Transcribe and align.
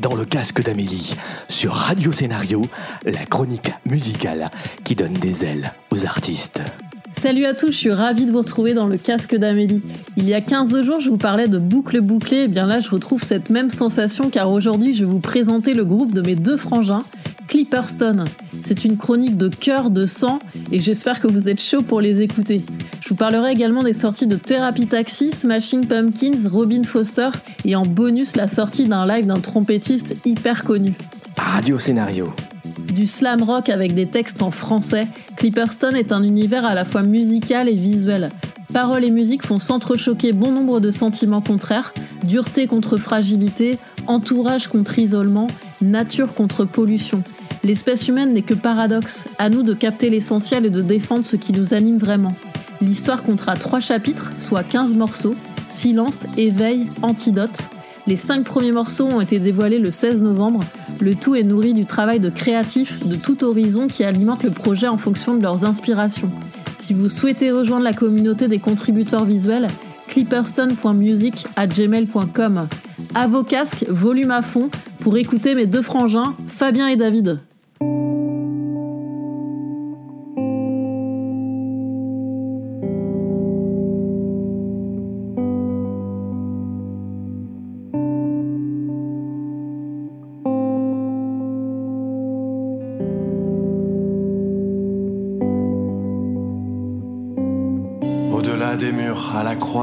dans 0.00 0.14
le 0.14 0.24
casque 0.24 0.62
d'Amélie, 0.62 1.14
sur 1.48 1.72
Radio 1.72 2.12
Scénario, 2.12 2.62
la 3.04 3.24
chronique 3.26 3.72
musicale 3.86 4.50
qui 4.84 4.94
donne 4.94 5.12
des 5.12 5.44
ailes 5.44 5.72
aux 5.90 6.04
artistes. 6.06 6.60
Salut 7.16 7.46
à 7.46 7.54
tous, 7.54 7.72
je 7.72 7.76
suis 7.76 7.90
ravie 7.90 8.26
de 8.26 8.30
vous 8.30 8.38
retrouver 8.38 8.74
dans 8.74 8.86
le 8.86 8.96
casque 8.96 9.34
d'Amélie. 9.34 9.82
Il 10.16 10.28
y 10.28 10.34
a 10.34 10.40
15 10.40 10.82
jours, 10.82 11.00
je 11.00 11.10
vous 11.10 11.16
parlais 11.16 11.48
de 11.48 11.58
boucle 11.58 12.00
bouclée, 12.00 12.44
et 12.44 12.48
bien 12.48 12.66
là, 12.66 12.80
je 12.80 12.90
retrouve 12.90 13.24
cette 13.24 13.50
même 13.50 13.70
sensation 13.70 14.30
car 14.30 14.52
aujourd'hui, 14.52 14.94
je 14.94 15.00
vais 15.00 15.10
vous 15.10 15.20
présenter 15.20 15.74
le 15.74 15.84
groupe 15.84 16.14
de 16.14 16.20
mes 16.20 16.36
deux 16.36 16.56
frangins, 16.56 17.02
Clipperstone. 17.48 18.24
C'est 18.64 18.84
une 18.84 18.98
chronique 18.98 19.36
de 19.36 19.48
cœur, 19.48 19.90
de 19.90 20.06
sang, 20.06 20.38
et 20.70 20.78
j'espère 20.78 21.20
que 21.20 21.26
vous 21.26 21.48
êtes 21.48 21.60
chaud 21.60 21.82
pour 21.82 22.00
les 22.00 22.20
écouter. 22.20 22.62
Je 23.08 23.14
vous 23.14 23.18
parlerai 23.20 23.52
également 23.52 23.82
des 23.82 23.94
sorties 23.94 24.26
de 24.26 24.36
Therapy 24.36 24.86
Taxi, 24.86 25.32
Smashing 25.32 25.86
Pumpkins, 25.86 26.46
Robin 26.52 26.82
Foster, 26.82 27.30
et 27.64 27.74
en 27.74 27.86
bonus 27.86 28.36
la 28.36 28.48
sortie 28.48 28.86
d'un 28.86 29.06
live 29.06 29.24
d'un 29.24 29.40
trompettiste 29.40 30.26
hyper 30.26 30.62
connu. 30.62 30.92
Radio 31.38 31.78
Scénario. 31.78 32.30
Du 32.92 33.06
slam 33.06 33.42
rock 33.42 33.70
avec 33.70 33.94
des 33.94 34.08
textes 34.08 34.42
en 34.42 34.50
français, 34.50 35.08
Clipperstone 35.38 35.96
est 35.96 36.12
un 36.12 36.22
univers 36.22 36.66
à 36.66 36.74
la 36.74 36.84
fois 36.84 37.02
musical 37.02 37.70
et 37.70 37.76
visuel. 37.76 38.28
Paroles 38.74 39.06
et 39.06 39.10
musique 39.10 39.46
font 39.46 39.58
s'entrechoquer 39.58 40.34
bon 40.34 40.52
nombre 40.52 40.78
de 40.78 40.90
sentiments 40.90 41.40
contraires, 41.40 41.94
dureté 42.24 42.66
contre 42.66 42.98
fragilité, 42.98 43.78
entourage 44.06 44.68
contre 44.68 44.98
isolement, 44.98 45.46
nature 45.80 46.34
contre 46.34 46.66
pollution. 46.66 47.22
L'espèce 47.64 48.06
humaine 48.06 48.34
n'est 48.34 48.42
que 48.42 48.52
paradoxe, 48.52 49.24
à 49.38 49.48
nous 49.48 49.62
de 49.62 49.72
capter 49.72 50.10
l'essentiel 50.10 50.66
et 50.66 50.70
de 50.70 50.82
défendre 50.82 51.24
ce 51.24 51.36
qui 51.36 51.52
nous 51.52 51.72
anime 51.72 51.96
vraiment. 51.96 52.34
L'histoire 52.80 53.22
comptera 53.22 53.56
trois 53.56 53.80
chapitres, 53.80 54.30
soit 54.36 54.62
15 54.62 54.94
morceaux, 54.94 55.34
silence, 55.70 56.24
éveil, 56.36 56.88
antidote. 57.02 57.58
Les 58.06 58.16
cinq 58.16 58.44
premiers 58.44 58.72
morceaux 58.72 59.06
ont 59.06 59.20
été 59.20 59.38
dévoilés 59.38 59.78
le 59.78 59.90
16 59.90 60.22
novembre. 60.22 60.60
Le 61.00 61.14
tout 61.14 61.34
est 61.34 61.42
nourri 61.42 61.74
du 61.74 61.84
travail 61.84 62.20
de 62.20 62.30
créatifs 62.30 63.06
de 63.06 63.16
tout 63.16 63.44
horizon 63.44 63.88
qui 63.88 64.04
alimentent 64.04 64.44
le 64.44 64.50
projet 64.50 64.88
en 64.88 64.96
fonction 64.96 65.36
de 65.36 65.42
leurs 65.42 65.64
inspirations. 65.64 66.30
Si 66.80 66.94
vous 66.94 67.08
souhaitez 67.08 67.50
rejoindre 67.50 67.84
la 67.84 67.92
communauté 67.92 68.48
des 68.48 68.58
contributeurs 68.58 69.24
visuels, 69.24 69.66
clipperstone.music 70.08 71.46
à 71.56 71.66
gmail.com. 71.66 72.66
À 73.14 73.26
vos 73.26 73.44
casques, 73.44 73.84
volume 73.88 74.30
à 74.30 74.42
fond, 74.42 74.70
pour 75.00 75.16
écouter 75.16 75.54
mes 75.54 75.66
deux 75.66 75.82
frangins, 75.82 76.34
Fabien 76.48 76.88
et 76.88 76.96
David. 76.96 77.40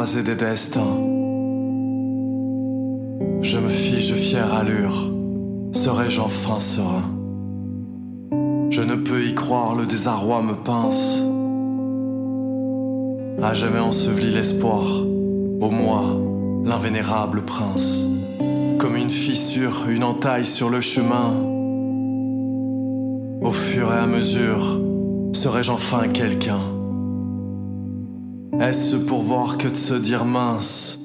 Croisée 0.06 0.22
des 0.22 0.36
destins, 0.36 1.00
je 3.42 3.58
me 3.58 3.68
fige 3.68 4.14
fière 4.14 4.54
allure, 4.54 5.12
serai-je 5.72 6.22
enfin 6.22 6.60
serein? 6.60 7.10
Je 8.70 8.84
ne 8.84 8.94
peux 8.94 9.24
y 9.26 9.34
croire, 9.34 9.74
le 9.74 9.88
désarroi 9.88 10.44
me 10.44 10.54
pince. 10.54 11.24
À 13.42 13.56
jamais 13.56 13.80
enseveli 13.80 14.30
l'espoir, 14.30 14.86
au 15.60 15.72
moi, 15.72 16.04
l'invénérable 16.64 17.42
prince. 17.42 18.08
Comme 18.78 18.98
une 18.98 19.10
fissure, 19.10 19.86
une 19.90 20.04
entaille 20.04 20.46
sur 20.46 20.70
le 20.70 20.82
chemin. 20.82 21.34
Au 23.42 23.50
fur 23.50 23.92
et 23.92 23.98
à 23.98 24.06
mesure, 24.06 24.80
serai-je 25.34 25.72
enfin 25.72 26.10
quelqu'un? 26.10 26.75
Est-ce 28.60 28.96
pour 28.96 29.22
voir 29.22 29.58
que 29.58 29.68
de 29.68 29.76
se 29.76 29.94
dire 29.94 30.24
mince 30.24 31.00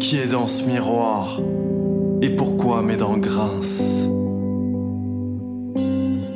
Qui 0.00 0.18
est 0.18 0.26
dans 0.26 0.48
ce 0.48 0.68
miroir 0.68 1.40
Et 2.22 2.30
pourquoi 2.30 2.82
mes 2.82 2.96
dents 2.96 3.16
grincent? 3.16 4.08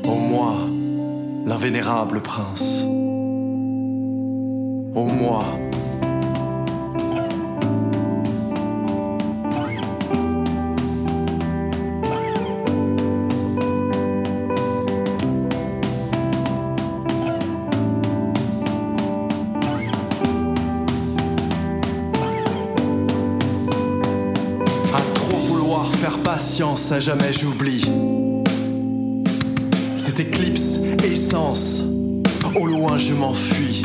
Au 0.04 0.14
moi, 0.14 0.54
l'invénérable 1.46 2.20
prince. 2.20 2.84
Au 4.94 5.04
moi, 5.04 5.44
jamais 26.96 27.32
j'oublie. 27.32 27.84
Cette 29.98 30.20
éclipse, 30.20 30.78
essence, 31.04 31.82
au 32.56 32.66
loin 32.66 32.98
je 32.98 33.14
m'enfuis. 33.14 33.82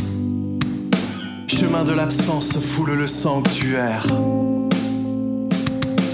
Chemin 1.48 1.84
de 1.84 1.92
l'absence 1.92 2.58
foule 2.60 2.94
le 2.94 3.06
sanctuaire. 3.06 4.08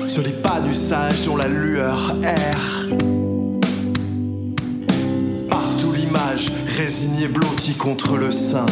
Sur 0.08 0.24
les 0.24 0.32
pas 0.32 0.60
du 0.60 0.74
sage 0.74 1.22
dont 1.26 1.38
la 1.38 1.48
lueur 1.48 2.16
erre. 2.24 2.88
Partout 5.50 5.94
l'image, 5.96 6.52
résignée 6.78 7.28
blottie 7.28 7.76
contre 7.76 8.18
le 8.18 8.32
sein. 8.32 8.66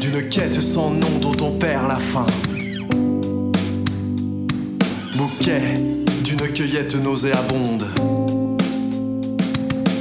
D'une 0.00 0.28
quête 0.28 0.60
sans 0.60 0.90
nom 0.90 1.18
dont 1.20 1.44
on 1.44 1.58
perd 1.58 1.88
la 1.88 1.98
fin 1.98 2.26
bouquet 5.20 5.62
d'une 6.40 6.52
cueillette 6.54 6.94
nauséabonde. 6.94 7.86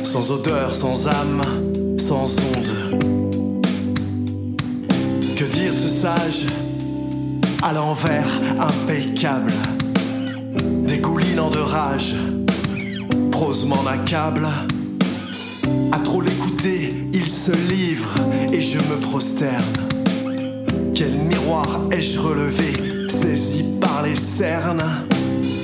Sans 0.04 0.32
odeur, 0.32 0.74
sans 0.74 1.08
âme, 1.08 1.42
sans 1.98 2.36
onde. 2.40 3.02
Que 5.36 5.44
dire 5.44 5.74
ce 5.74 5.88
sage 5.88 6.46
à 7.62 7.74
l'envers 7.74 8.30
impeccable, 8.60 9.52
dégoulinant 10.84 11.50
de 11.50 11.60
rage, 11.60 12.16
prose 13.32 13.66
m'en 13.66 13.86
accable. 13.86 14.48
À 15.92 16.00
trop 16.00 16.22
l'écouter, 16.22 16.94
il 17.14 17.28
se 17.28 17.52
livre 17.52 18.16
et 18.52 18.62
je 18.62 18.78
me 18.78 19.00
prosterne. 19.02 19.64
Quel 20.96 21.12
miroir 21.12 21.82
ai-je 21.92 22.20
relevé, 22.20 23.10
saisi 23.10 23.66
par 23.82 24.04
les 24.04 24.16
cernes? 24.16 24.84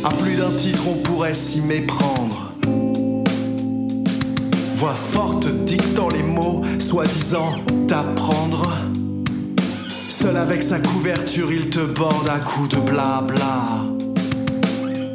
À 0.06 0.10
plus 0.10 0.36
d'un 0.36 0.52
titre, 0.52 0.84
on 0.88 1.02
pourrait 1.02 1.34
s'y 1.34 1.62
méprendre. 1.62 2.54
Voix 4.76 4.94
forte 4.94 5.48
dictant 5.66 6.10
les 6.10 6.22
mots, 6.22 6.62
soi-disant 6.78 7.56
t'apprendre. 7.88 8.72
Seul 10.08 10.38
avec 10.38 10.62
sa 10.62 10.78
couverture, 10.78 11.52
il 11.52 11.72
te 11.72 11.80
borde 11.80 12.30
à 12.30 12.38
coups 12.38 12.70
de 12.70 12.82
blabla. 12.82 13.84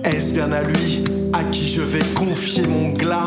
Est-ce 0.02 0.34
bien 0.34 0.50
à 0.50 0.62
lui 0.62 1.04
à 1.34 1.44
qui 1.44 1.68
je 1.68 1.82
vais 1.82 2.04
confier 2.16 2.66
mon 2.66 2.88
glas? 2.88 3.24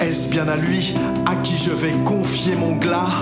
Est-ce 0.00 0.30
bien 0.30 0.48
à 0.48 0.56
lui 0.56 0.94
à 1.26 1.36
qui 1.36 1.58
je 1.58 1.72
vais 1.72 1.92
confier 2.06 2.54
mon 2.54 2.76
glas? 2.76 3.12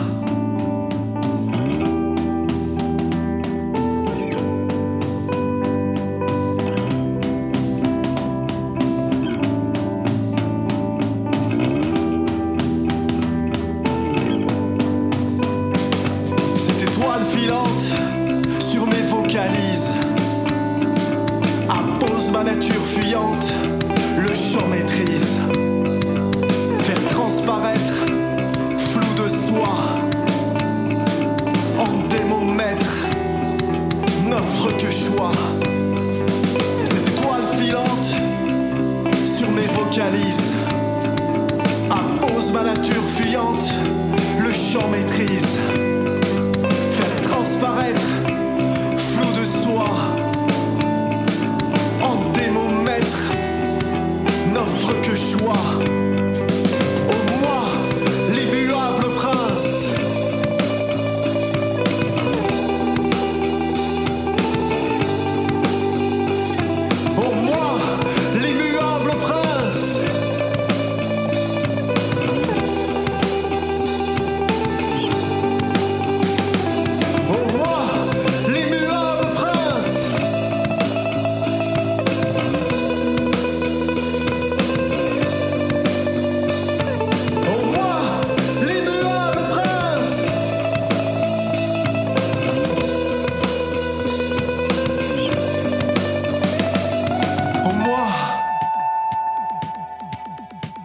Que 34.78 34.90
choix. 34.90 35.32
Cette 36.84 37.08
étoile 37.08 37.42
filante 37.58 38.14
sur 39.24 39.50
mes 39.50 39.66
vocalises 39.68 40.50
impose 41.90 42.52
ma 42.52 42.64
nature 42.64 43.02
fuyante, 43.16 43.72
le 44.40 44.52
chant 44.52 44.88
maîtrise. 44.88 45.56
Faire 46.90 47.20
transparaître 47.22 48.02
flou 48.96 49.30
de 49.40 49.44
soi 49.44 49.84
en 52.02 52.30
démomètre 52.32 53.32
n'offre 54.52 54.92
que 55.02 55.14
choix. 55.14 55.73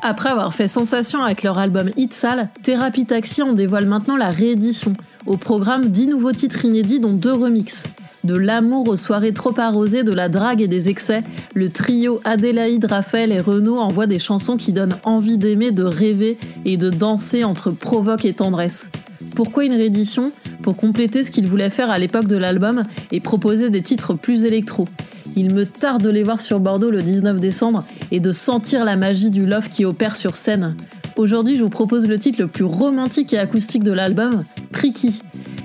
Après 0.10 0.30
avoir 0.30 0.56
fait 0.56 0.68
sensation 0.68 1.22
avec 1.22 1.44
leur 1.44 1.60
album 1.60 1.92
Hit 1.96 2.16
Sale, 2.16 2.50
Therapy 2.64 3.06
Taxi 3.06 3.44
en 3.44 3.54
dévoile 3.54 3.86
maintenant 3.86 4.18
la 4.18 4.32
réédition. 4.32 4.94
Au 5.28 5.38
programme 5.38 5.86
10 5.86 6.08
nouveaux 6.08 6.32
titres 6.32 6.66
inédits 6.66 7.00
dont 7.00 7.14
deux 7.14 7.32
remixes. 7.32 7.84
De 8.24 8.36
l'amour 8.36 8.90
aux 8.90 8.98
soirées 8.98 9.34
trop 9.34 9.54
arrosées, 9.60 10.02
de 10.02 10.12
la 10.12 10.28
drague 10.28 10.64
et 10.64 10.68
des 10.68 10.90
excès, 10.90 11.22
le 11.54 11.70
trio 11.70 12.22
Adélaïde, 12.24 12.86
Raphaël 12.86 13.32
et 13.32 13.40
Renaud 13.40 13.78
envoie 13.78 14.08
des 14.08 14.18
chansons 14.18 14.58
qui 14.58 14.74
donnent 14.74 14.98
envie 15.04 15.38
d'aimer, 15.38 15.70
de 15.70 15.84
rêver 15.84 16.40
et 16.66 16.76
de 16.76 16.90
danser 16.90 17.44
entre 17.44 17.70
provoque 17.70 18.26
et 18.26 18.34
tendresse. 18.34 18.88
Pourquoi 19.36 19.66
une 19.66 19.74
réédition? 19.74 20.32
Pour 20.64 20.76
compléter 20.76 21.24
ce 21.24 21.30
qu'ils 21.30 21.48
voulaient 21.48 21.70
faire 21.70 21.92
à 21.92 22.00
l'époque 22.00 22.26
de 22.26 22.36
l'album 22.36 22.84
et 23.12 23.20
proposer 23.20 23.70
des 23.70 23.84
titres 23.84 24.16
plus 24.16 24.44
électro. 24.44 24.88
Il 25.36 25.54
me 25.54 25.66
tarde 25.66 26.02
de 26.02 26.10
les 26.10 26.24
voir 26.24 26.42
sur 26.42 26.60
Bordeaux 26.60 26.92
le 26.92 27.02
19 27.02 27.40
décembre 27.40 27.86
et 28.12 28.20
de 28.20 28.32
sentir 28.32 28.86
la 28.86 28.96
magie 28.96 29.30
du 29.30 29.46
love 29.46 29.70
qui 29.70 29.86
opère 29.86 30.16
sur 30.16 30.36
scène. 30.36 30.76
Aujourd'hui, 31.18 31.56
je 31.56 31.64
vous 31.64 31.70
propose 31.70 32.08
le 32.08 32.18
titre 32.18 32.42
le 32.42 32.48
plus 32.48 32.64
romantique 32.64 33.34
et 33.34 33.40
acoustique 33.40 33.84
de 33.84 33.92
l'album, 33.92 34.44
Priki. 34.72 35.22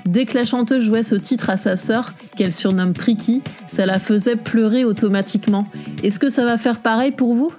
Dès 0.06 0.26
que 0.26 0.34
la 0.34 0.44
chanteuse 0.44 0.84
jouait 0.84 1.02
ce 1.02 1.14
titre 1.14 1.50
à 1.50 1.56
sa 1.56 1.76
sœur, 1.76 2.12
qu'elle 2.37 2.52
surnomme 2.52 2.93
Priki, 2.93 3.43
ça 3.69 3.87
la 3.87 4.00
faisait 4.00 4.37
pleurer 4.37 4.84
automatiquement. 4.84 5.66
Est-ce 6.02 6.19
que 6.19 6.31
ça 6.31 6.44
va 6.44 6.58
faire 6.58 6.81
pareil 6.81 7.12
pour 7.12 7.34
vous? 7.34 7.52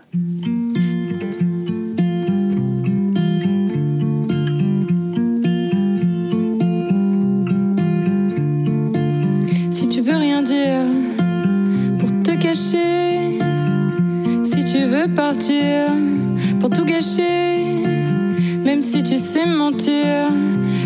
Si 18.85 19.01
tu 19.01 19.17
sais 19.17 19.47
mentir, 19.47 20.29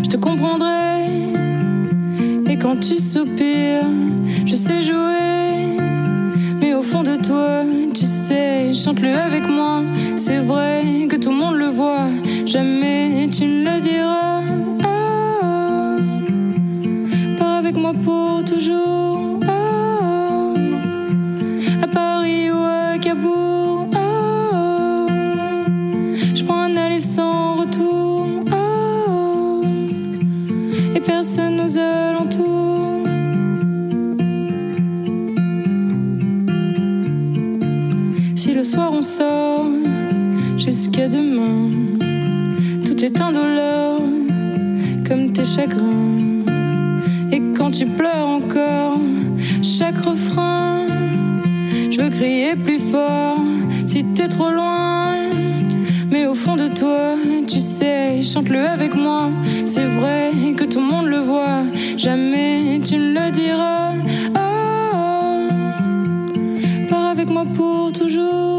je 0.01 0.07
te 0.07 0.15
comprendrai. 0.15 1.03
Et 2.49 2.57
quand 2.57 2.77
tu 2.79 2.97
soupires, 2.97 3.91
je 4.45 4.55
sais 4.55 4.81
jouer. 4.81 5.75
Mais 6.61 6.73
au 6.73 6.81
fond 6.81 7.03
de 7.03 7.17
toi, 7.17 7.63
tu 7.93 8.05
sais, 8.05 8.73
chante-le 8.73 9.13
avec 9.13 9.45
moi. 9.49 9.58
On 38.91 39.01
sort 39.01 39.65
jusqu'à 40.57 41.07
demain, 41.07 41.69
tout 42.85 43.03
est 43.03 43.21
indolore 43.21 44.01
comme 45.07 45.31
tes 45.31 45.45
chagrins. 45.45 46.43
Et 47.31 47.41
quand 47.55 47.71
tu 47.71 47.85
pleures 47.85 48.27
encore, 48.27 48.99
chaque 49.61 49.97
refrain, 49.97 50.87
je 51.91 52.01
veux 52.01 52.09
crier 52.09 52.55
plus 52.55 52.79
fort 52.79 53.37
si 53.85 54.03
t'es 54.03 54.27
trop 54.27 54.51
loin. 54.51 55.15
Mais 56.11 56.25
au 56.25 56.33
fond 56.33 56.55
de 56.55 56.67
toi, 56.67 57.15
tu 57.47 57.59
sais, 57.59 58.23
chante-le 58.23 58.59
avec 58.59 58.95
moi. 58.95 59.29
C'est 59.65 59.85
vrai 59.85 60.31
que 60.57 60.63
tout 60.63 60.79
le 60.79 60.87
monde 60.87 61.07
le 61.07 61.19
voit, 61.19 61.63
jamais 61.97 62.79
tu 62.83 62.97
ne 62.97 63.13
le 63.13 63.31
diras. 63.31 63.93
Oh, 64.35 65.47
pars 66.89 67.05
avec 67.05 67.29
moi 67.29 67.45
pour 67.53 67.91
toujours. 67.91 68.58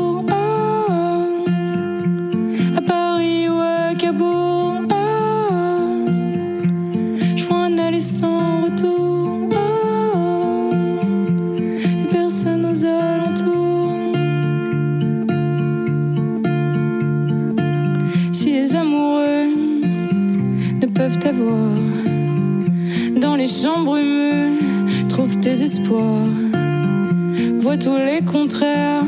Tous 27.78 27.96
les 27.96 28.20
contraires 28.22 29.04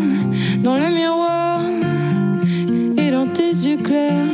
dans 0.62 0.76
le 0.76 0.88
miroir 0.88 1.60
et 2.96 3.10
dans 3.10 3.26
tes 3.26 3.50
yeux 3.50 3.76
clairs. 3.76 4.32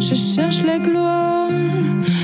Je 0.00 0.14
cherche 0.14 0.62
la 0.66 0.78
gloire, 0.78 1.48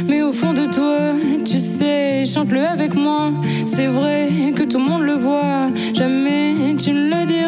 mais 0.06 0.20
au 0.23 0.32
fond 0.32 0.52
de 0.52 0.66
toi, 0.66 1.14
tu 1.44 1.58
sais, 1.58 2.25
chante-le 2.26 2.66
avec 2.66 2.94
moi. 2.94 3.30
C'est 3.66 3.87
vrai 3.87 4.28
que 4.54 4.64
tout 4.64 4.78
le 4.78 4.84
monde 4.84 5.02
le 5.02 5.14
voit, 5.14 5.68
jamais 5.94 6.75
tu 6.76 6.90
ne 6.90 7.08
le. 7.08 7.43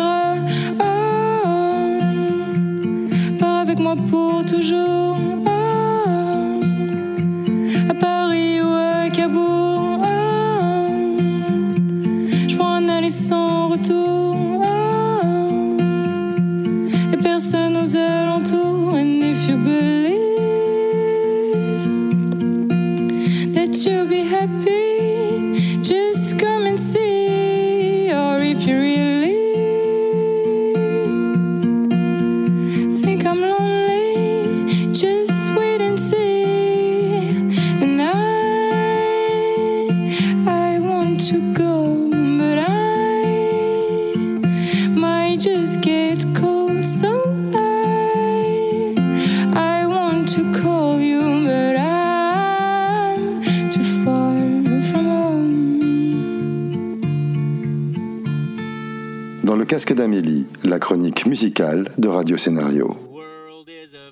d'Amélie, 59.84 60.46
la 60.64 60.78
chronique 60.78 61.26
musicale 61.26 61.90
de 61.98 62.08
Radio 62.08 62.38
Scénario. 62.38 62.96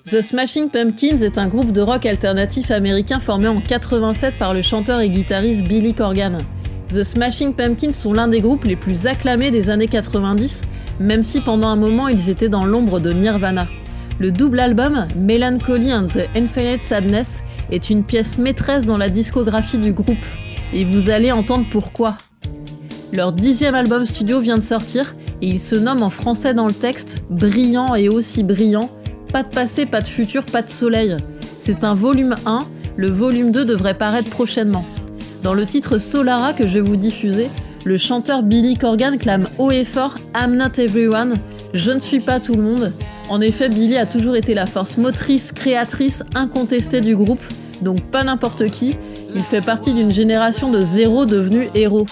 The 0.05 0.21
Smashing 0.21 0.69
Pumpkins 0.69 1.17
est 1.23 1.39
un 1.39 1.47
groupe 1.47 1.71
de 1.71 1.81
rock 1.81 2.05
alternatif 2.05 2.69
américain 2.69 3.19
formé 3.19 3.47
en 3.47 3.59
87 3.59 4.37
par 4.37 4.53
le 4.53 4.61
chanteur 4.61 4.99
et 4.99 5.09
guitariste 5.09 5.63
Billy 5.63 5.93
Corgan. 5.93 6.37
The 6.89 7.01
Smashing 7.01 7.55
Pumpkins 7.55 7.93
sont 7.93 8.13
l'un 8.13 8.27
des 8.27 8.41
groupes 8.41 8.65
les 8.65 8.75
plus 8.75 9.07
acclamés 9.07 9.49
des 9.49 9.71
années 9.71 9.87
90, 9.87 10.61
même 10.99 11.23
si 11.23 11.41
pendant 11.41 11.69
un 11.69 11.75
moment 11.75 12.09
ils 12.09 12.29
étaient 12.29 12.49
dans 12.49 12.65
l'ombre 12.65 12.99
de 12.99 13.11
Nirvana. 13.11 13.67
Le 14.19 14.31
double 14.31 14.59
album 14.59 15.07
Melancholy 15.17 15.91
and 15.91 16.09
the 16.09 16.29
Infinite 16.35 16.83
Sadness 16.83 17.41
est 17.71 17.89
une 17.89 18.03
pièce 18.03 18.37
maîtresse 18.37 18.85
dans 18.85 18.97
la 18.97 19.09
discographie 19.09 19.79
du 19.79 19.93
groupe, 19.93 20.17
et 20.73 20.85
vous 20.85 21.09
allez 21.09 21.31
entendre 21.31 21.65
pourquoi. 21.71 22.17
Leur 23.13 23.31
dixième 23.33 23.73
album 23.73 24.05
studio 24.05 24.39
vient 24.39 24.57
de 24.57 24.61
sortir 24.61 25.15
et 25.45 25.47
il 25.47 25.61
se 25.61 25.75
nomme 25.75 26.01
en 26.01 26.09
français 26.09 26.55
dans 26.55 26.65
le 26.65 26.73
texte 26.73 27.17
Brillant 27.29 27.93
et 27.93 28.09
aussi 28.09 28.41
brillant, 28.41 28.89
pas 29.31 29.43
de 29.43 29.47
passé, 29.47 29.85
pas 29.85 30.01
de 30.01 30.07
futur, 30.07 30.43
pas 30.43 30.63
de 30.63 30.71
soleil. 30.71 31.15
C'est 31.61 31.83
un 31.83 31.93
volume 31.93 32.33
1, 32.47 32.59
le 32.97 33.11
volume 33.11 33.51
2 33.51 33.63
devrait 33.63 33.93
paraître 33.93 34.31
prochainement. 34.31 34.83
Dans 35.43 35.53
le 35.53 35.67
titre 35.67 35.99
Solara 35.99 36.53
que 36.53 36.67
je 36.67 36.73
vais 36.73 36.81
vous 36.81 36.95
diffuser, 36.95 37.51
le 37.83 37.97
chanteur 37.97 38.41
Billy 38.41 38.75
Corgan 38.75 39.19
clame 39.19 39.45
haut 39.59 39.69
et 39.69 39.85
fort 39.85 40.15
I'm 40.35 40.55
not 40.55 40.79
everyone, 40.79 41.35
je 41.75 41.91
ne 41.91 41.99
suis 41.99 42.21
pas 42.21 42.39
tout 42.39 42.55
le 42.55 42.63
monde. 42.63 42.91
En 43.29 43.39
effet, 43.39 43.69
Billy 43.69 43.97
a 43.97 44.07
toujours 44.07 44.35
été 44.35 44.55
la 44.55 44.65
force 44.65 44.97
motrice, 44.97 45.51
créatrice, 45.51 46.23
incontestée 46.33 47.01
du 47.01 47.15
groupe, 47.15 47.43
donc 47.83 48.01
pas 48.01 48.23
n'importe 48.23 48.65
qui. 48.71 48.95
Il 49.35 49.41
fait 49.41 49.63
partie 49.63 49.93
d'une 49.93 50.11
génération 50.11 50.71
de 50.71 50.81
zéro 50.81 51.27
devenus 51.27 51.69
héros. 51.75 52.07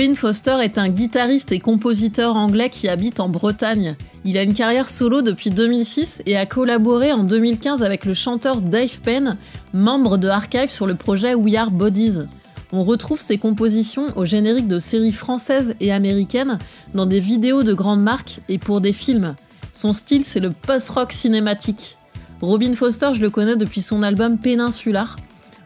Robin 0.00 0.14
Foster 0.14 0.56
est 0.62 0.78
un 0.78 0.88
guitariste 0.88 1.52
et 1.52 1.58
compositeur 1.58 2.34
anglais 2.34 2.70
qui 2.70 2.88
habite 2.88 3.20
en 3.20 3.28
Bretagne. 3.28 3.96
Il 4.24 4.38
a 4.38 4.42
une 4.42 4.54
carrière 4.54 4.88
solo 4.88 5.20
depuis 5.20 5.50
2006 5.50 6.22
et 6.24 6.38
a 6.38 6.46
collaboré 6.46 7.12
en 7.12 7.22
2015 7.22 7.82
avec 7.82 8.06
le 8.06 8.14
chanteur 8.14 8.62
Dave 8.62 8.98
Penn, 9.02 9.36
membre 9.74 10.16
de 10.16 10.28
Archive 10.28 10.70
sur 10.70 10.86
le 10.86 10.94
projet 10.94 11.34
We 11.34 11.54
Are 11.56 11.70
Bodies. 11.70 12.20
On 12.72 12.82
retrouve 12.82 13.20
ses 13.20 13.36
compositions 13.36 14.06
au 14.16 14.24
générique 14.24 14.68
de 14.68 14.78
séries 14.78 15.12
françaises 15.12 15.74
et 15.80 15.92
américaines, 15.92 16.56
dans 16.94 17.04
des 17.04 17.20
vidéos 17.20 17.62
de 17.62 17.74
grandes 17.74 18.02
marques 18.02 18.38
et 18.48 18.56
pour 18.56 18.80
des 18.80 18.94
films. 18.94 19.34
Son 19.74 19.92
style, 19.92 20.24
c'est 20.24 20.40
le 20.40 20.50
post-rock 20.50 21.12
cinématique. 21.12 21.98
Robin 22.40 22.74
Foster, 22.74 23.10
je 23.12 23.20
le 23.20 23.28
connais 23.28 23.56
depuis 23.56 23.82
son 23.82 24.02
album 24.02 24.38
Péninsular. 24.38 25.16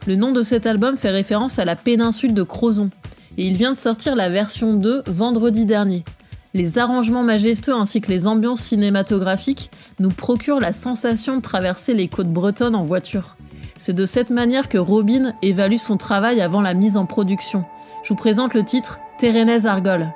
Le 0.08 0.16
nom 0.16 0.32
de 0.32 0.42
cet 0.42 0.66
album 0.66 0.98
fait 0.98 1.10
référence 1.10 1.60
à 1.60 1.64
la 1.64 1.76
péninsule 1.76 2.34
de 2.34 2.42
Crozon 2.42 2.90
et 3.36 3.46
il 3.46 3.56
vient 3.56 3.72
de 3.72 3.76
sortir 3.76 4.16
la 4.16 4.28
version 4.28 4.74
2 4.74 5.02
vendredi 5.06 5.66
dernier. 5.66 6.04
Les 6.54 6.78
arrangements 6.78 7.24
majestueux 7.24 7.74
ainsi 7.74 8.00
que 8.00 8.10
les 8.10 8.26
ambiances 8.26 8.62
cinématographiques 8.62 9.70
nous 9.98 10.10
procurent 10.10 10.60
la 10.60 10.72
sensation 10.72 11.36
de 11.36 11.42
traverser 11.42 11.94
les 11.94 12.08
côtes 12.08 12.32
bretonnes 12.32 12.76
en 12.76 12.84
voiture. 12.84 13.36
C'est 13.78 13.92
de 13.92 14.06
cette 14.06 14.30
manière 14.30 14.68
que 14.68 14.78
Robin 14.78 15.34
évalue 15.42 15.78
son 15.78 15.96
travail 15.96 16.40
avant 16.40 16.62
la 16.62 16.74
mise 16.74 16.96
en 16.96 17.06
production. 17.06 17.64
Je 18.04 18.10
vous 18.10 18.14
présente 18.14 18.54
le 18.54 18.64
titre 18.64 19.00
Térénèse 19.18 19.66
Argol. 19.66 20.12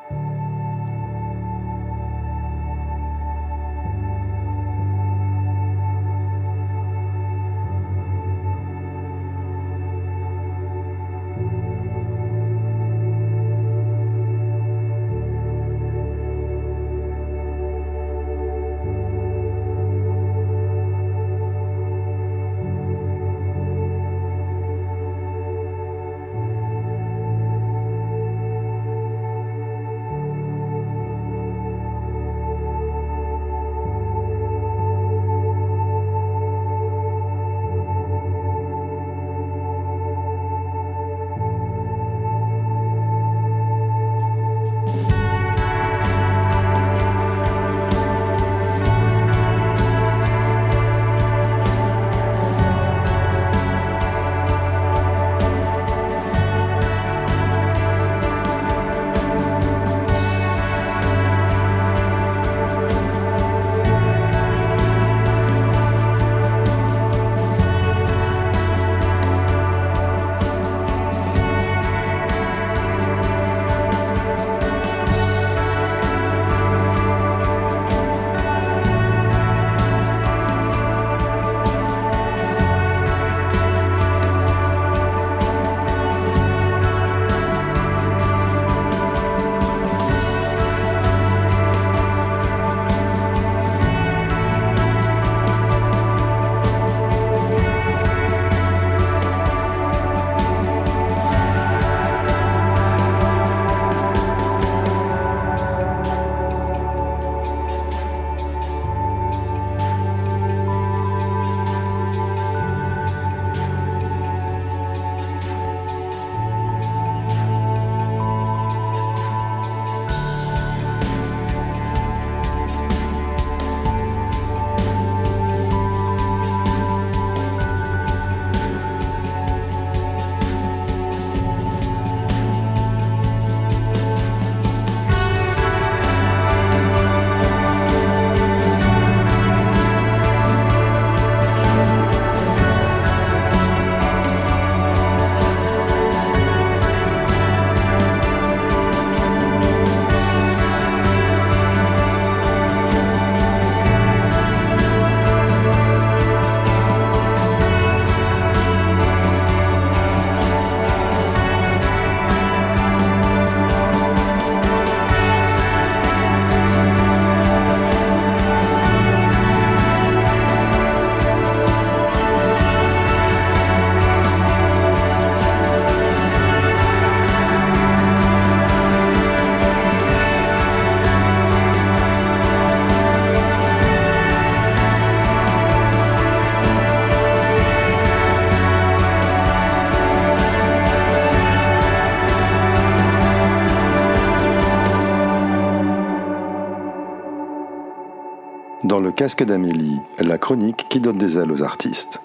Dans 198.89 199.01
le 199.01 199.13
casque 199.13 199.45
d'Amélie, 199.45 199.99
la 200.19 200.39
chronique 200.39 200.87
qui 200.89 200.99
donne 200.99 201.19
des 201.19 201.37
ailes 201.37 201.53
aux 201.53 201.63
artistes. 201.63 202.21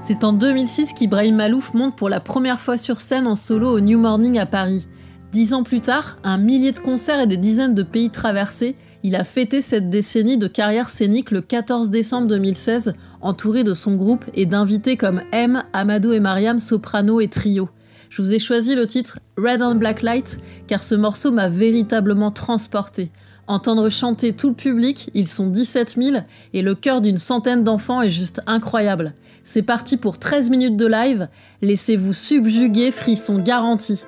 C'est 0.00 0.24
en 0.24 0.32
2006 0.32 0.92
qu'Ibrahim 0.92 1.36
Malouf 1.36 1.72
monte 1.72 1.94
pour 1.94 2.08
la 2.08 2.18
première 2.18 2.60
fois 2.60 2.76
sur 2.76 2.98
scène 2.98 3.28
en 3.28 3.36
solo 3.36 3.70
au 3.70 3.78
New 3.78 3.96
Morning 3.96 4.40
à 4.40 4.46
Paris. 4.46 4.88
Dix 5.30 5.54
ans 5.54 5.62
plus 5.62 5.80
tard, 5.80 6.16
un 6.24 6.36
millier 6.36 6.72
de 6.72 6.80
concerts 6.80 7.20
et 7.20 7.28
des 7.28 7.36
dizaines 7.36 7.76
de 7.76 7.84
pays 7.84 8.10
traversés, 8.10 8.74
il 9.04 9.14
a 9.14 9.22
fêté 9.22 9.60
cette 9.60 9.88
décennie 9.88 10.36
de 10.36 10.48
carrière 10.48 10.90
scénique 10.90 11.30
le 11.30 11.42
14 11.42 11.90
décembre 11.90 12.26
2016, 12.26 12.94
entouré 13.20 13.62
de 13.62 13.72
son 13.72 13.94
groupe 13.94 14.24
et 14.34 14.46
d'invités 14.46 14.96
comme 14.96 15.22
M, 15.30 15.62
Amadou 15.72 16.10
et 16.10 16.18
Mariam, 16.18 16.58
soprano 16.58 17.20
et 17.20 17.28
trio. 17.28 17.68
Je 18.10 18.20
vous 18.20 18.34
ai 18.34 18.40
choisi 18.40 18.74
le 18.74 18.88
titre 18.88 19.20
Red 19.38 19.62
and 19.62 19.76
Black 19.76 20.02
Light 20.02 20.40
car 20.66 20.82
ce 20.82 20.96
morceau 20.96 21.30
m'a 21.30 21.48
véritablement 21.48 22.32
transporté. 22.32 23.12
Entendre 23.48 23.88
chanter 23.88 24.32
tout 24.32 24.48
le 24.48 24.54
public, 24.54 25.10
ils 25.14 25.28
sont 25.28 25.46
17 25.46 25.96
000 26.00 26.16
et 26.52 26.62
le 26.62 26.74
cœur 26.74 27.00
d'une 27.00 27.18
centaine 27.18 27.62
d'enfants 27.62 28.02
est 28.02 28.08
juste 28.08 28.40
incroyable. 28.46 29.14
C'est 29.44 29.62
parti 29.62 29.96
pour 29.96 30.18
13 30.18 30.50
minutes 30.50 30.76
de 30.76 30.86
live, 30.86 31.28
laissez-vous 31.62 32.12
subjuguer, 32.12 32.90
frisson 32.90 33.38
garanti. 33.38 34.02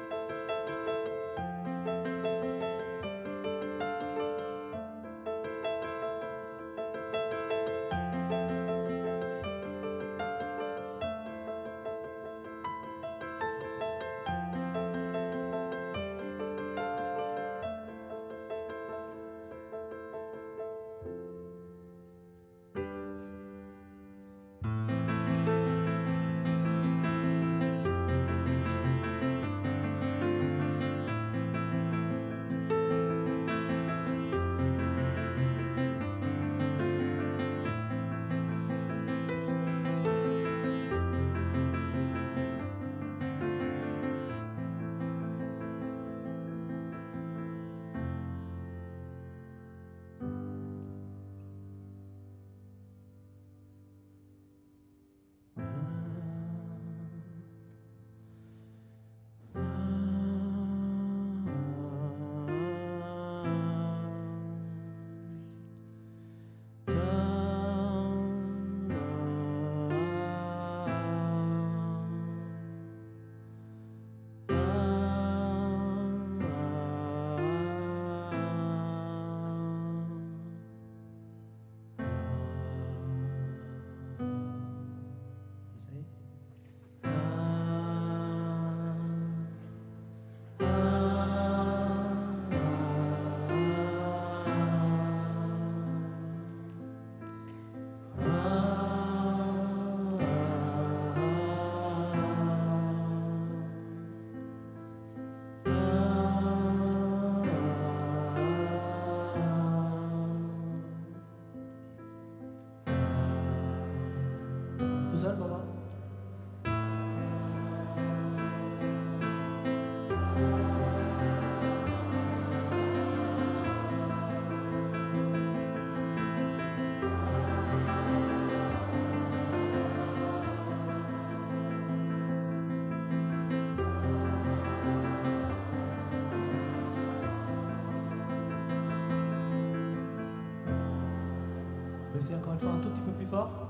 Encore 142.34 142.54
une 142.54 142.60
fois 142.60 142.70
un 142.70 142.80
tout 142.80 142.88
petit 142.90 143.00
peu 143.00 143.12
plus 143.12 143.26
fort. 143.26 143.67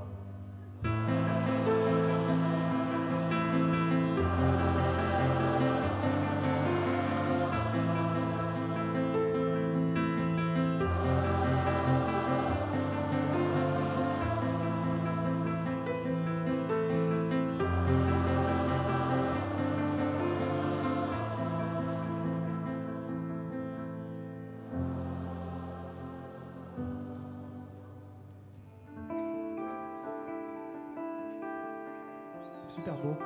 Super 32.68 32.94
beau. 32.96 33.16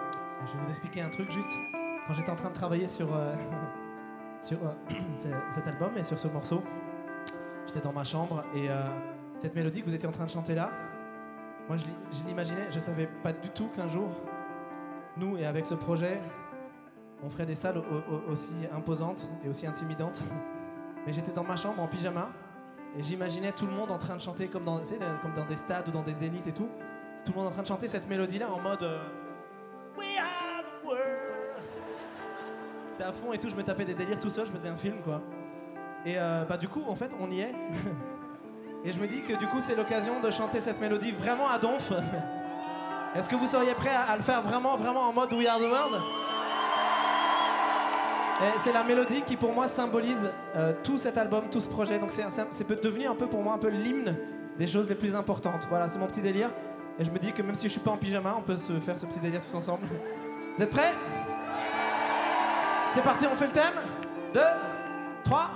Je 0.47 0.53
vais 0.53 0.65
vous 0.65 0.71
expliquer 0.71 1.03
un 1.03 1.11
truc 1.11 1.31
juste. 1.31 1.51
Quand 2.07 2.15
j'étais 2.15 2.31
en 2.31 2.37
train 2.37 2.49
de 2.49 2.55
travailler 2.55 2.89
sur, 2.89 3.15
euh, 3.15 3.35
sur 4.41 4.59
euh, 4.65 4.73
ce- 5.17 5.29
cet 5.55 5.67
album 5.67 5.97
et 5.97 6.05
sur 6.05 6.19
ce 6.19 6.29
morceau, 6.29 6.63
j'étais 7.67 7.81
dans 7.81 7.93
ma 7.93 8.05
chambre 8.05 8.45
et 8.55 8.69
euh, 8.71 8.83
cette 9.39 9.55
mélodie 9.55 9.81
que 9.83 9.87
vous 9.87 9.95
étiez 9.95 10.09
en 10.09 10.13
train 10.13 10.25
de 10.25 10.31
chanter 10.31 10.55
là, 10.55 10.71
moi 11.69 11.77
je 11.77 11.85
l'i- 11.85 11.97
je 12.13 12.25
l'imaginais, 12.27 12.67
je 12.71 12.81
savais 12.81 13.09
pas 13.23 13.33
du 13.33 13.51
tout 13.51 13.69
qu'un 13.69 13.89
jour, 13.89 14.09
nous 15.17 15.37
et 15.37 15.47
avec 15.47 15.67
ce 15.67 15.75
projet, 15.75 16.21
on 17.23 17.31
ferait 17.31 17.47
des 17.47 17.55
salles 17.55 17.79
au- 17.79 17.83
au- 18.15 18.33
aussi 18.33 18.53
imposantes 18.75 19.31
et 19.45 19.49
aussi 19.49 19.67
intimidantes. 19.67 20.23
Mais 21.07 21.13
j'étais 21.13 21.33
dans 21.33 21.45
ma 21.45 21.57
chambre 21.57 21.81
en 21.83 21.87
pyjama 21.89 22.29
et 22.97 23.03
j'imaginais 23.03 23.53
tout 23.53 23.67
le 23.67 23.73
monde 23.73 23.91
en 23.91 23.99
train 23.99 24.17
de 24.17 24.21
chanter 24.21 24.49
comme 24.49 24.65
dans, 24.65 24.79
comme 25.23 25.35
dans 25.35 25.45
des 25.47 25.57
stades 25.57 25.89
ou 25.89 25.91
dans 25.93 26.03
des 26.03 26.15
zéniths 26.15 26.47
et 26.47 26.53
tout. 26.53 26.69
Tout 27.25 27.33
le 27.33 27.39
monde 27.39 27.47
en 27.49 27.51
train 27.51 27.63
de 27.63 27.67
chanter 27.69 27.87
cette 27.89 28.09
mélodie-là 28.09 28.51
en 28.53 28.61
mode 28.61 28.83
We 29.97 30.19
are 30.19 30.63
the 30.65 30.87
world. 30.87 31.63
J'étais 32.91 33.05
à 33.05 33.13
fond 33.13 33.33
et 33.33 33.39
tout, 33.39 33.49
je 33.49 33.57
me 33.57 33.63
tapais 33.63 33.85
des 33.85 33.95
délires 33.95 34.21
tout 34.21 34.31
seul, 34.31 34.47
je 34.47 34.53
faisais 34.53 34.69
un 34.69 34.77
film 34.77 34.97
quoi. 35.03 35.21
Et 36.05 36.15
euh, 36.19 36.45
bah 36.45 36.57
du 36.57 36.69
coup, 36.69 36.83
en 36.89 36.97
fait, 36.97 37.13
on 37.21 37.31
y 37.31 37.41
est. 37.41 37.55
et 38.85 38.93
je 38.93 39.01
me 39.01 39.07
dis 39.07 39.23
que 39.23 39.35
du 39.35 39.47
coup, 39.47 39.61
c'est 39.61 39.77
l'occasion 39.77 40.21
de 40.21 40.31
chanter 40.31 40.61
cette 40.61 40.81
mélodie 40.81 41.13
vraiment 41.13 41.49
à 41.49 41.59
donf. 41.59 41.93
Est-ce 43.15 43.29
que 43.29 43.37
vous 43.37 43.47
seriez 43.47 43.75
prêts 43.75 43.95
à, 43.95 44.17
le 44.17 44.23
faire 44.23 44.43
vraiment, 44.43 44.77
vraiment 44.77 45.03
en 45.03 45.13
mode 45.13 45.33
We 45.33 45.47
are 45.47 45.59
the 45.59 45.63
world? 45.63 46.03
C'est 48.59 48.73
la 48.73 48.83
mélodie 48.83 49.23
qui 49.23 49.37
pour 49.37 49.53
moi 49.53 49.69
symbolise 49.69 50.29
euh, 50.57 50.73
tout 50.83 50.99
cet 50.99 51.17
album, 51.17 51.45
tout 51.51 51.61
ce 51.61 51.69
projet. 51.69 51.99
Donc 51.99 52.11
c'est, 52.11 52.67
peut 52.67 52.79
devenu 52.83 53.07
un 53.07 53.15
peu 53.15 53.27
pour 53.27 53.43
moi 53.43 53.55
un 53.55 53.59
peu 53.59 53.69
l'hymne 53.69 54.17
des 54.59 54.67
choses 54.67 54.89
les 54.89 54.95
plus 54.95 55.15
importantes. 55.15 55.67
Voilà, 55.69 55.87
c'est 55.87 55.99
mon 55.99 56.07
petit 56.07 56.23
délire. 56.23 56.51
Et 56.99 57.05
je 57.05 57.11
me 57.11 57.19
dis 57.19 57.33
que 57.33 57.43
même 57.43 57.55
si 57.55 57.65
je 57.65 57.73
suis 57.73 57.81
pas 57.81 57.91
en 57.91 57.97
pyjama, 57.97 58.35
on 58.39 58.43
peut 58.43 58.57
se 58.57 58.79
faire 58.79 58.99
ce 58.99 59.07
petit 59.07 59.21
délire 59.21 59.41
tous 59.41 59.55
ensemble. 59.55 59.87
Vous 60.57 60.63
êtes 60.63 60.71
prêts? 60.71 60.93
C'est 62.93 63.03
parti, 63.03 63.27
on 63.27 63.35
fait 63.35 63.47
le 63.47 63.53
thème. 63.53 63.75
2, 64.35 64.41
3, 65.25 65.51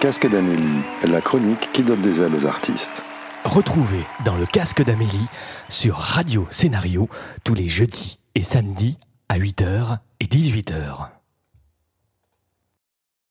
Casque 0.00 0.30
d'Amélie, 0.30 0.80
la 1.06 1.20
chronique 1.20 1.68
qui 1.74 1.82
donne 1.82 2.00
des 2.00 2.22
ailes 2.22 2.34
aux 2.34 2.46
artistes. 2.46 3.02
Retrouvez 3.44 4.02
dans 4.24 4.34
le 4.34 4.46
casque 4.46 4.82
d'Amélie 4.82 5.28
sur 5.68 5.96
Radio 5.96 6.46
Scénario 6.50 7.10
tous 7.44 7.52
les 7.52 7.68
jeudis 7.68 8.18
et 8.34 8.42
samedis 8.42 8.96
à 9.28 9.38
8h 9.38 9.98
et 10.20 10.24
18h. 10.24 11.19